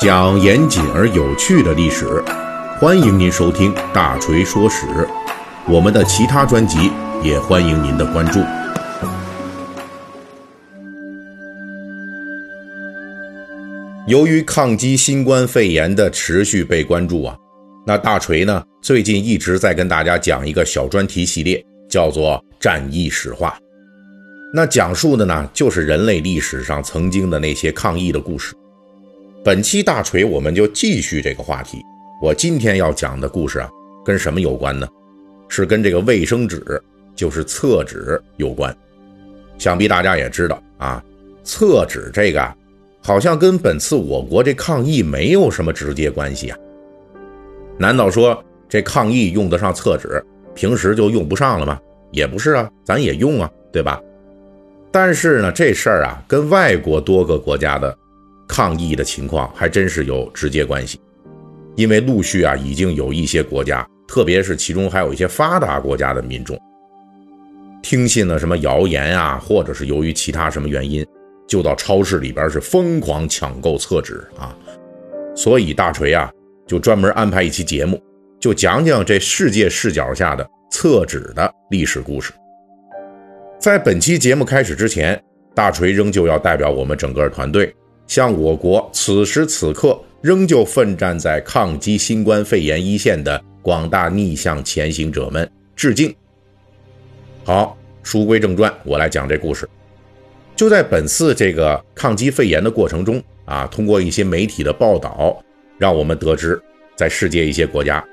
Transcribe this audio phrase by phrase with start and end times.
[0.00, 2.06] 讲严谨而有趣的历史，
[2.80, 4.86] 欢迎您收听《大锤说史》。
[5.68, 6.90] 我们的其他专辑
[7.22, 8.40] 也欢迎您的关注。
[14.08, 17.36] 由于抗击新冠肺炎的持续被关注啊，
[17.86, 23.54] 那大锤呢最近一直在跟大家讲一个小专题系列，叫做《战役史话》。
[24.54, 28.54] 那讲述的呢，就是人类历史上曾经的那些抗疫的故事。
[29.42, 31.82] 本期大锤，我们就继续这个话题。
[32.20, 33.70] 我今天要讲的故事啊，
[34.04, 34.86] 跟什么有关呢？
[35.48, 36.62] 是跟这个卫生纸，
[37.16, 38.76] 就是厕纸有关。
[39.56, 41.02] 想必大家也知道啊，
[41.42, 42.54] 厕纸这个
[43.02, 46.58] 好像跟本次我国这抗疫没有什么直接关系啊。
[47.78, 50.22] 难道说这抗疫用得上厕纸，
[50.54, 51.80] 平时就用不上了吗？
[52.10, 53.98] 也不是啊，咱也用啊，对吧？
[54.92, 57.96] 但是呢，这事儿啊，跟外国多个国家的
[58.50, 61.00] 抗议的情况还真是有直接关系，
[61.76, 66.58] 因为陆续啊，已经有一些国家，特别是其中还有一些发达国家的民众，
[67.80, 71.06] 听信了什么谣言啊，或者是由于其他什么原因，
[71.46, 74.52] 就到超市里边是疯狂抢购厕纸啊。
[75.36, 76.28] 所以大锤啊，
[76.66, 78.02] 就专门安排一期节目，
[78.40, 82.32] 就讲讲这世界视角下的厕纸的历史故事。
[83.60, 85.22] 在本期节目开始之前，
[85.54, 87.72] 大锤仍旧要代表我们整个团队，
[88.10, 96.12] 向我国此时此刻仍旧奋战在抗击新冠肺炎一线的广大逆向前行者们致敬。
[97.44, 99.68] 好，书归正传，我来讲这故事。
[100.56, 105.40] 就在本次这个抗击肺炎的过程中啊，通过一些媒体的报道，
[105.78, 106.60] 让我们得知，
[106.96, 108.04] 在世界一些国家，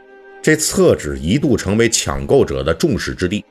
[0.43, 3.43] 这厕纸一度成为抢购者的众矢之的，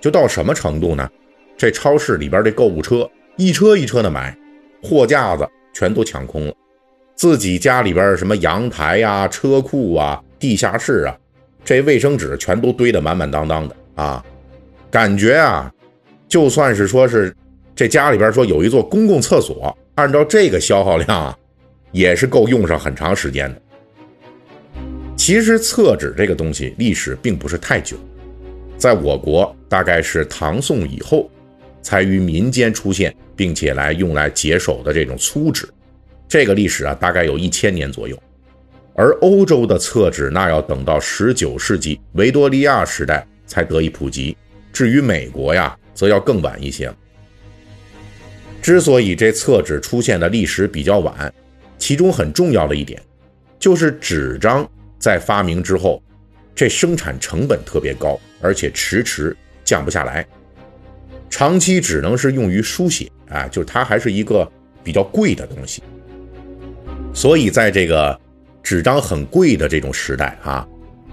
[0.00, 1.06] 就到什么程度呢？
[1.54, 4.34] 这超市里边这购物车一车一车的买，
[4.82, 6.54] 货架子全都抢空了，
[7.14, 11.16] 自己家里边什么阳台呀、车库啊、地下室啊，
[11.64, 14.24] 这卫生纸全都堆得满满当当的啊！
[14.90, 15.72] 感觉啊，
[16.28, 17.34] 就算是说是
[17.74, 21.38] 这家里边说有一座公共厕所，按照这个消耗量啊，
[21.92, 23.62] 也是够用上很长时间的。
[25.16, 27.96] 其实厕纸这个东西历史并不是太久，
[28.76, 31.30] 在我国大概是唐宋以后。
[31.82, 35.68] 才于民间出现，并且来用来解手的这种粗纸，
[36.28, 38.16] 这个历史啊，大概有一千年左右。
[38.94, 44.36] 而欧洲的厕纸，那要等到十九世纪维多利亚时代才得以普及。
[44.72, 46.96] 至于美国呀，则要更晚一些了。
[48.60, 51.32] 之所以这厕纸出现的历史比较晚，
[51.78, 53.02] 其中很重要的一点，
[53.58, 54.66] 就是纸张
[54.98, 56.02] 在发明之后，
[56.54, 60.24] 这生产成本特别高，而且迟迟降不下来。
[61.32, 64.46] 长期只能是用于书写啊，就是它还是一个
[64.84, 65.82] 比较贵的东西。
[67.14, 68.20] 所以在这个
[68.62, 70.68] 纸张很贵的这种时代啊，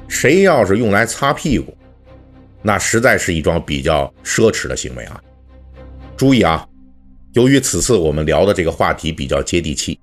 [0.09, 1.75] 谁要是用来擦屁股，
[2.61, 5.23] 那实在是一桩比较奢侈的行为啊。
[6.17, 6.67] 注意啊，
[7.31, 9.97] 由于此次我们聊的这个话题比较接地气，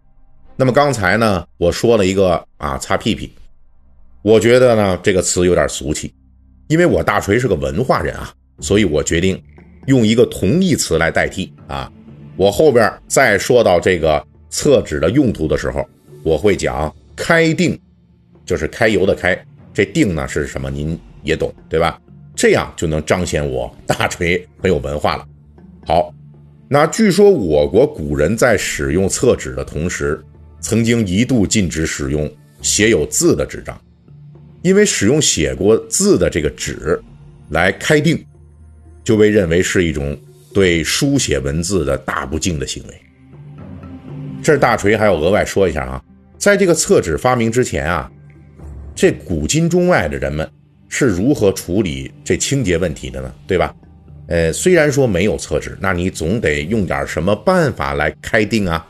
[0.57, 3.31] 那么刚才呢我说了一个啊擦屁屁，
[4.23, 6.15] 我觉得呢这个词有点俗气，
[6.69, 9.39] 因为我大锤是个文化人啊，所以我决定。
[9.87, 11.91] 用一个同义词来代替啊，
[12.37, 15.87] 我后边再说到这个厕纸的用途的时候，
[16.23, 17.79] 我会讲开定，
[18.45, 19.37] 就是开油的开，
[19.73, 20.71] 这定呢是什么？
[20.71, 22.01] 您也懂对吧？
[22.35, 25.27] 这样就能彰显我大锤很有文化了。
[25.87, 26.13] 好，
[26.69, 30.23] 那据说我国古人在使用厕纸的同时，
[30.61, 32.31] 曾经一度禁止使用
[32.61, 33.81] 写有字的纸张，
[34.63, 37.01] 因为使用写过字的这个纸
[37.51, 38.23] 来开定。
[39.07, 40.19] 就被认为是一种
[40.53, 42.95] 对书写文字的大不敬的行为。
[44.43, 46.03] 这大锤还要额外说一下啊，
[46.37, 48.11] 在这个厕纸发明之前啊，
[48.97, 50.51] 这古今中外的人们
[50.89, 53.33] 是如何处理这清洁问题的呢？
[53.47, 53.73] 对吧？
[54.27, 58.85] 呃，虽然说没有厕纸，那你总得用点什么办法来开定啊。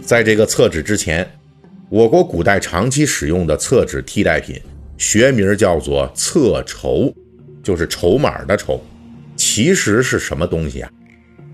[0.00, 1.28] 在这个厕纸之前，
[1.90, 4.58] 我国古代长期使用的厕纸替代品，
[4.96, 7.14] 学名叫做厕筹，
[7.62, 8.82] 就是筹码的筹。
[9.36, 10.90] 其实是什么东西啊？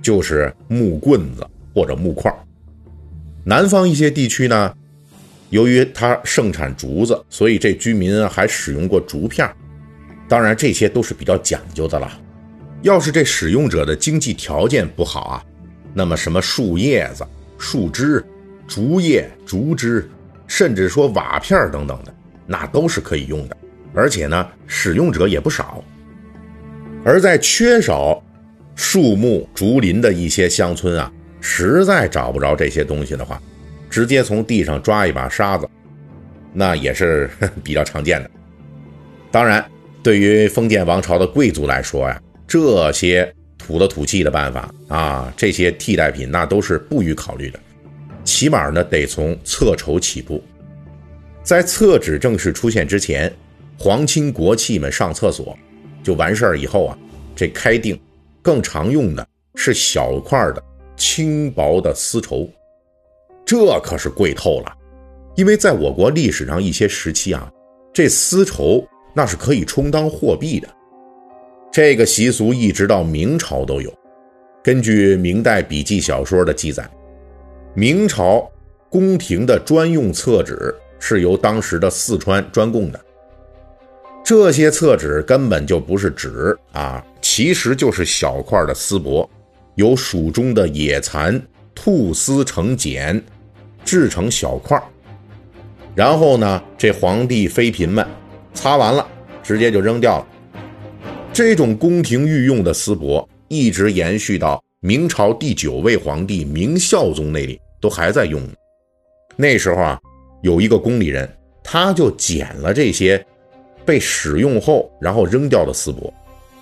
[0.00, 2.32] 就是木棍子或者木块。
[3.44, 4.74] 南方一些地区呢，
[5.50, 9.50] 由于它盛产竹子，所以这居民还使用过竹片。
[10.28, 12.10] 当然，这些都是比较讲究的了。
[12.82, 15.44] 要是这使用者的经济条件不好啊，
[15.94, 17.26] 那么什么树叶子、
[17.58, 18.24] 树枝、
[18.66, 20.08] 竹叶、竹枝，
[20.46, 22.14] 甚至说瓦片等等的，
[22.46, 23.56] 那都是可以用的。
[23.94, 25.82] 而且呢，使用者也不少。
[27.08, 28.22] 而在缺少
[28.76, 31.10] 树木竹林的一些乡村啊，
[31.40, 33.40] 实在找不着这些东西的话，
[33.88, 35.66] 直接从地上抓一把沙子，
[36.52, 37.30] 那也是
[37.64, 38.30] 比较常见的。
[39.30, 39.64] 当然，
[40.02, 47.58] 对于封建王朝的贵族来说呀，这些土了土气的办法啊，这些替代品那都是不予考虑的。
[48.22, 50.44] 起码呢，得从厕筹起步。
[51.42, 53.32] 在厕纸正式出现之前，
[53.78, 55.58] 皇亲国戚们上厕所
[56.08, 56.98] 就完事儿以后啊，
[57.36, 57.94] 这开腚
[58.40, 60.62] 更常用的是小块的
[60.96, 62.48] 轻薄的丝绸，
[63.44, 64.74] 这可是贵透了。
[65.36, 67.52] 因为在我国历史上一些时期啊，
[67.92, 68.82] 这丝绸
[69.12, 70.66] 那是可以充当货币的。
[71.70, 73.92] 这个习俗一直到明朝都有。
[74.64, 76.88] 根据明代笔记小说的记载，
[77.74, 78.50] 明朝
[78.88, 80.74] 宫廷的专用厕纸。
[80.98, 82.98] 是由当时的四川专供的，
[84.28, 89.26] 这些厕纸根本就不是纸啊，其实就是小块的丝帛，
[89.76, 91.40] 由蜀中的野蚕
[91.74, 93.24] 吐丝成茧，
[93.86, 94.78] 制成小块
[95.94, 98.06] 然后呢，这皇帝妃嫔们
[98.52, 99.08] 擦完了，
[99.42, 100.26] 直接就扔掉了。
[101.32, 108.42] 这种宫廷御用的丝帛，一直延续到明朝第九位皇帝明孝宗那里，都还在用。
[109.36, 109.98] 那时候啊。
[110.42, 111.28] 有一个宫里人，
[111.64, 113.26] 他就捡了这些
[113.88, 116.12] 被使用后然后扔掉的丝帛，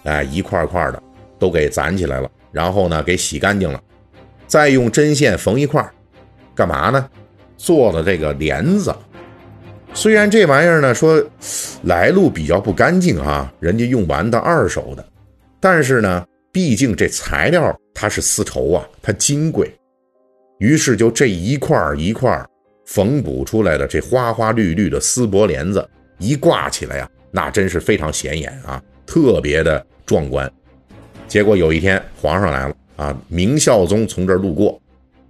[0.05, 1.03] 哎，一块块的
[1.41, 3.83] 都给攒起来了，然后呢给洗干净了，
[4.47, 5.85] 再用针线缝一块，
[6.55, 7.11] 干嘛呢？
[7.57, 8.95] 做的这个帘子。
[9.93, 11.21] 虽然这玩意儿呢说
[11.83, 15.05] 来路比较不干净啊，人家用完的二手的，
[15.59, 19.69] 但是呢，毕竟这材料它是丝绸啊，它金贵，
[20.61, 22.41] 于是就这一块一块。
[22.89, 25.85] 缝补出来的这花花绿绿的丝帛帘子
[26.19, 30.51] 一挂起来呀，那真是非常显眼啊，特别的壮观。
[31.29, 34.81] 结果有一天皇上来了啊，明孝宗从这儿路过，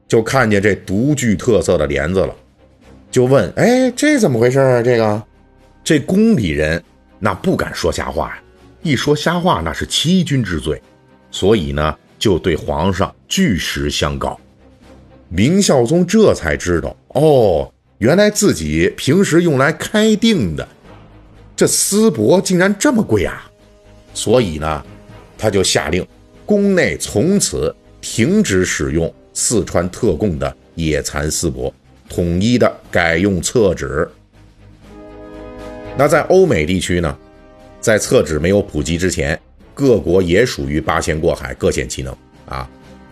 [0.07, 2.33] 就看见这独具特色的帘子了，
[3.11, 5.21] 就问：“哎，这怎么回事啊？”这个，
[5.83, 6.81] 这宫里人
[7.19, 8.39] 那不敢说瞎话呀，
[8.83, 10.81] 一说瞎话那是欺君之罪，
[11.33, 14.39] 所以呢，就对皇上据实相告。
[15.29, 20.69] 明孝宗这才知道，哦，原来自己平时用来开腚的
[21.57, 23.51] 这丝帛竟然这么贵啊！
[24.13, 24.85] 所以呢，
[25.39, 26.07] 他就下令，
[26.45, 31.73] 宫内从此停止使用四川特供的野蚕丝帛，
[32.09, 34.07] 统一的改用厕纸。
[35.97, 37.19] 那在欧美地区呢，
[37.81, 39.41] 在厕纸没有普及之前，
[39.73, 42.15] 各国也属于八仙过海，各显其能
[42.47, 42.69] 啊。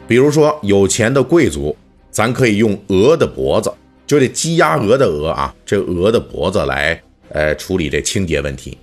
[0.06, 1.74] 比如说有钱的贵族。
[2.10, 3.68] 咱可以用鹅的脖子，
[4.06, 7.02] 就这鸡鸭鹅的鹅啊，这鹅的脖子来，
[7.34, 8.78] 呃，处理这清洁问题。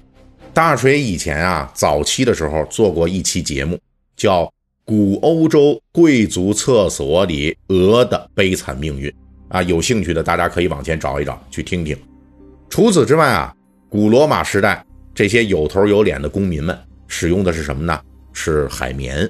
[0.54, 3.80] 大锤以前啊，早期的时候做过一期节目，
[4.16, 4.44] 叫
[4.86, 9.10] 《古欧洲贵族厕所里鹅的悲惨命运》
[9.48, 11.98] 啊，有兴趣的大家可以往前找一找，去听听。
[12.70, 13.56] 除此之外啊，
[13.90, 16.78] 古罗马时代这些有头有脸的公民们
[17.08, 18.00] 使用的是什么呢？
[18.34, 19.28] 是海绵。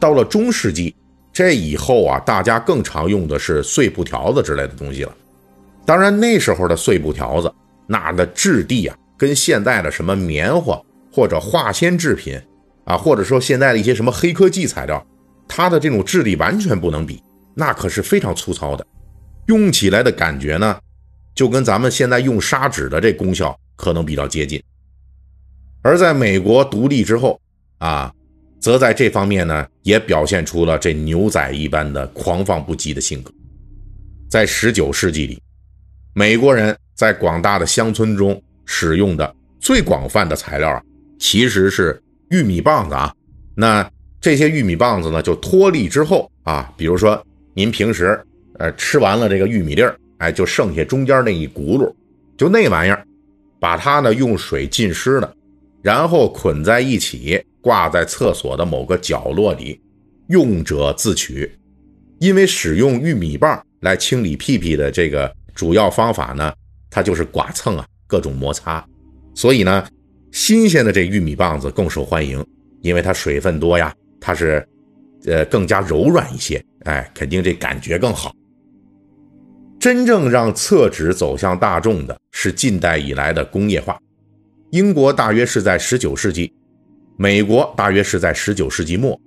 [0.00, 0.94] 到了中世纪。
[1.32, 5.14] 这以后啊，大家更常用的是碎布条子之类的东西了。
[5.84, 7.52] 当然，那时候的碎布条子，
[7.86, 10.80] 那的质地啊，跟现在的什么棉花
[11.12, 12.40] 或者化纤制品
[12.84, 15.04] 啊，或者说现在的一些什么黑科技材料，
[15.48, 17.22] 它的这种质地完全不能比，
[17.54, 18.86] 那可是非常粗糙的，
[19.46, 20.78] 用起来的感觉呢，
[21.34, 24.62] 就跟咱们现在用砂纸的这功效可能比较接近。
[25.82, 27.40] 而在美国独立之后
[27.78, 28.12] 啊。
[28.58, 33.30] 则在这方面呢，也表现出了这牛仔一般的狂放不羁的性格。
[34.28, 35.40] 在十九世纪里，
[36.18, 40.82] 美国人在广大的乡村中使用的最广泛的材料啊，
[41.18, 43.14] 其实是玉米棒子啊。
[43.54, 43.86] 那
[44.18, 48.18] 这些玉米棒子呢，就脱粒之后啊，比如说您平时
[48.58, 51.92] 呃吃完了这个玉米粒儿，哎，就剩下中间那一轱辘，
[52.38, 53.06] 就那玩意儿，
[53.60, 55.30] 把它呢用水浸湿了，
[55.82, 57.44] 然后捆在一起。
[57.60, 59.80] 挂在厕所的某个角落里，
[60.28, 61.50] 用者自取。
[62.20, 66.54] 因为使用玉米棒来清理屁屁的这个主要方法呢，
[66.88, 68.86] 它就是剐蹭啊，各种摩擦。
[69.34, 69.84] 所以呢，
[70.30, 72.46] 新鲜的这玉米棒子更受欢迎，
[72.82, 74.64] 因为它水分多呀，它是
[75.24, 78.32] 呃更加柔软一些，哎，肯定这感觉更好。
[79.80, 83.98] 真正让厕纸走向大众的是近代以来的工业化。
[84.72, 86.52] 英国大约是在十九世纪。
[87.18, 89.18] 美国大约是在十九世纪末，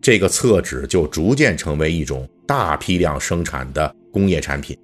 [0.00, 4.78] 这个厕纸就逐渐成为一种大批量生产的工业产品。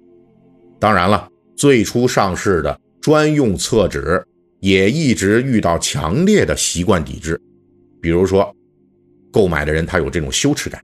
[0.79, 4.25] 当然了，最初上市的专用厕纸
[4.61, 7.39] 也一直遇到强烈的习惯抵制。
[8.01, 8.55] 比如说，
[9.31, 10.81] 购买的人他有这种羞耻感。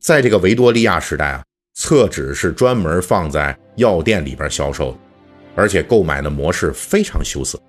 [0.00, 1.44] 在这个维多利亚时代啊，
[1.74, 4.98] 厕纸是专门放在药店里边销售，
[5.54, 7.60] 而且购买的模式非常羞涩。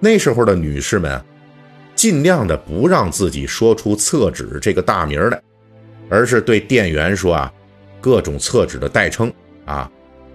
[0.00, 1.18] 那时候的女士们，
[1.94, 5.42] 尽量的不让自己说出厕纸这个大名来，
[6.10, 7.52] 而是对店员说啊，
[8.00, 9.32] 各种厕纸的代称
[9.64, 9.90] 啊，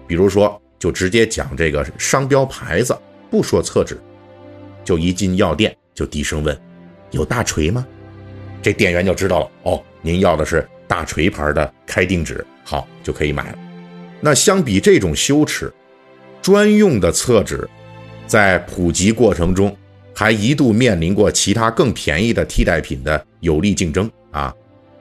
[0.07, 2.97] 比如说就直接讲这个商标牌子，
[3.29, 3.99] 不说厕纸。
[4.83, 6.57] 就一进药店就低声问
[7.11, 7.85] ：“有大锤吗？”
[8.63, 13.59] 这店员就知道了哦，您要的是大锤牌的开定纸，好就可以买了。
[14.21, 15.71] 那相比这种羞耻，
[16.41, 17.69] 专用的厕纸
[18.25, 19.75] 在普及过程中
[20.15, 24.53] 还一度面临过其他更便宜的替代品的有力竞争啊。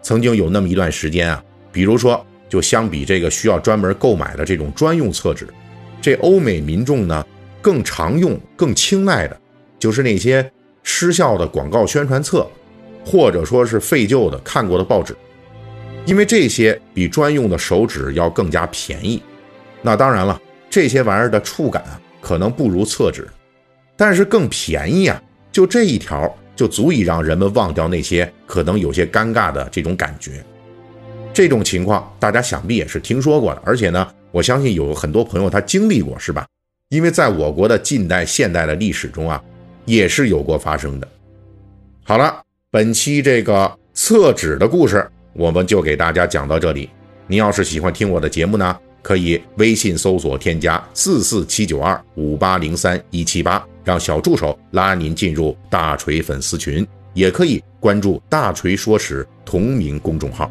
[0.03, 5.47] 曾经有那么一段时间啊，比如说就相比这个需要专门购买的这种专用厕纸，
[6.01, 7.25] 这欧美民众呢
[7.61, 9.41] 更常用、更青睐的。
[9.79, 10.51] 就是那些
[10.83, 12.49] 失效的广告宣传册，
[13.05, 15.15] 或者说是废旧的看过的报纸，
[16.07, 19.23] 因为这些比专用的手纸要更加便宜。
[19.83, 21.85] 那当然了，这些玩意儿的触感
[22.21, 23.29] 可能不如厕纸，
[23.97, 25.23] 但是更便宜啊！
[25.53, 30.45] 就这一条就足以让人们忘掉那些可能有些尴尬的这种感觉。
[31.37, 36.47] 这种情况大家想必也是听说过的，而且呢，我相信有很多朋友他经历过，是吧？
[36.89, 39.41] 因为在我国的近代、现代的历史中啊。
[39.87, 41.09] 也是有过发生的。
[42.03, 46.91] 好了，本期这个厕纸的故事，我们就给大家讲到这里。
[47.29, 60.51] 您要是喜欢听我的节目呢，可以微信搜索添加四四七九二五八零三一七八，让小助手拉您进入大锤粉丝群，也可以关注“大锤说史”同名公众号。